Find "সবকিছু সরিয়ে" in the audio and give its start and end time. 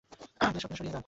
0.63-0.85